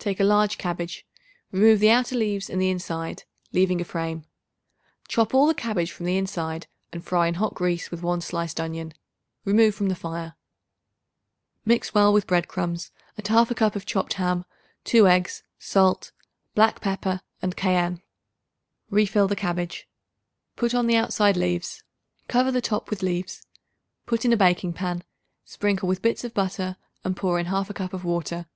Take 0.00 0.18
a 0.18 0.24
large 0.24 0.58
cabbage; 0.58 1.06
remove 1.52 1.78
the 1.78 1.90
outer 1.92 2.16
leaves 2.16 2.50
and 2.50 2.60
the 2.60 2.70
inside, 2.70 3.22
leaving 3.52 3.80
a 3.80 3.84
frame. 3.84 4.24
Chop 5.06 5.32
all 5.32 5.46
the 5.46 5.54
cabbage 5.54 5.92
from 5.92 6.06
the 6.06 6.16
inside 6.18 6.66
and 6.92 7.04
fry 7.04 7.28
in 7.28 7.34
hot 7.34 7.54
grease 7.54 7.88
with 7.88 8.02
1 8.02 8.20
sliced 8.20 8.58
onion. 8.58 8.94
Remove 9.44 9.72
from 9.76 9.88
the 9.88 9.94
fire. 9.94 10.34
Mix 11.64 11.94
well 11.94 12.12
with 12.12 12.26
bread 12.26 12.48
crumbs 12.48 12.90
and 13.16 13.24
1/2 13.24 13.54
cup 13.54 13.76
of 13.76 13.86
chopped 13.86 14.14
ham, 14.14 14.44
2 14.82 15.06
eggs, 15.06 15.44
salt, 15.56 16.10
black 16.56 16.80
pepper 16.80 17.20
and 17.40 17.56
cayenne. 17.56 18.02
Refill 18.90 19.28
the 19.28 19.36
cabbage; 19.36 19.86
put 20.56 20.74
on 20.74 20.88
the 20.88 20.96
outside 20.96 21.36
leaves; 21.36 21.84
cover 22.26 22.50
the 22.50 22.60
top 22.60 22.90
with 22.90 23.04
leaves. 23.04 23.46
Put 24.04 24.24
in 24.24 24.32
a 24.32 24.36
baking 24.36 24.72
pan; 24.72 25.04
sprinkle 25.44 25.88
with 25.88 26.02
bits 26.02 26.24
of 26.24 26.34
butter 26.34 26.76
and 27.04 27.16
pour 27.16 27.38
in 27.38 27.46
1/2 27.46 27.72
cup 27.76 27.92
of 27.94 28.04
water. 28.04 28.46